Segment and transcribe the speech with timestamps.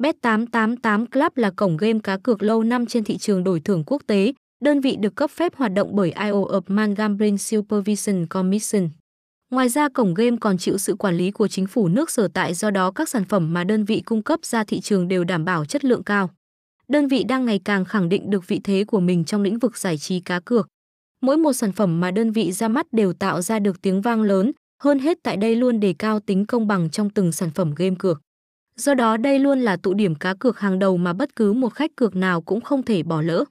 [0.00, 4.02] Bet888 Club là cổng game cá cược lâu năm trên thị trường đổi thưởng quốc
[4.06, 4.32] tế,
[4.64, 8.88] đơn vị được cấp phép hoạt động bởi IO of Man Gambling Supervision Commission.
[9.50, 12.54] Ngoài ra cổng game còn chịu sự quản lý của chính phủ nước sở tại
[12.54, 15.44] do đó các sản phẩm mà đơn vị cung cấp ra thị trường đều đảm
[15.44, 16.30] bảo chất lượng cao.
[16.88, 19.78] Đơn vị đang ngày càng khẳng định được vị thế của mình trong lĩnh vực
[19.78, 20.68] giải trí cá cược.
[21.22, 24.22] Mỗi một sản phẩm mà đơn vị ra mắt đều tạo ra được tiếng vang
[24.22, 27.74] lớn, hơn hết tại đây luôn đề cao tính công bằng trong từng sản phẩm
[27.76, 28.20] game cược.
[28.80, 31.68] Do đó đây luôn là tụ điểm cá cược hàng đầu mà bất cứ một
[31.74, 33.44] khách cược nào cũng không thể bỏ lỡ.